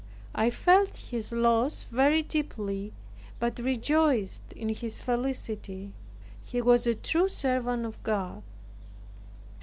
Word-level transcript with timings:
I 0.33 0.49
felt 0.49 0.95
his 0.97 1.31
loss 1.31 1.83
very 1.91 2.23
deeply, 2.23 2.91
but 3.37 3.59
rejoiced 3.59 4.51
in 4.53 4.69
his 4.69 4.99
felicity. 4.99 5.93
He 6.43 6.59
was 6.59 6.87
a 6.87 6.95
true 6.95 7.27
servant 7.29 7.85
of 7.85 8.01
God. 8.01 8.41